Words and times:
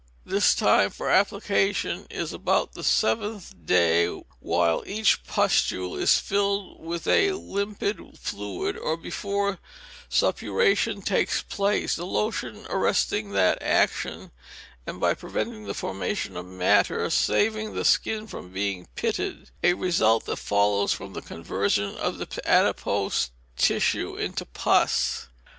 The 0.25 0.41
time 0.57 0.89
for 0.89 1.11
application 1.11 2.07
is 2.09 2.33
about 2.33 2.73
the 2.73 2.83
seventh 2.83 3.53
day, 3.67 4.07
while 4.39 4.83
each 4.87 5.23
pustule 5.25 5.95
is 5.95 6.17
filled 6.17 6.83
with 6.83 7.05
a 7.05 7.33
limpid 7.33 8.17
fluid, 8.17 8.79
or 8.79 8.97
before 8.97 9.59
suppuration 10.09 11.03
takes 11.03 11.43
place, 11.43 11.95
the 11.97 12.07
lotion 12.07 12.65
arresting 12.71 13.29
that 13.33 13.61
action, 13.61 14.31
and 14.87 14.99
by 14.99 15.13
preventing 15.13 15.65
the 15.65 15.75
formation 15.75 16.35
of 16.35 16.47
matter, 16.47 17.07
saving 17.11 17.75
the 17.75 17.85
skin 17.85 18.25
from 18.25 18.49
being 18.49 18.87
pitted; 18.95 19.51
a 19.63 19.75
result 19.75 20.25
that 20.25 20.37
follows 20.37 20.91
from 20.91 21.13
the 21.13 21.21
conversion 21.21 21.95
of 21.97 22.17
the 22.17 22.41
adipose 22.49 23.29
tissue 23.55 24.15
into 24.15 24.45
pus. 24.45 25.27